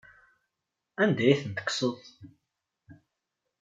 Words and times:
Anda 1.01 1.23
ay 1.27 1.37
ten-tekkseḍ? 1.41 1.97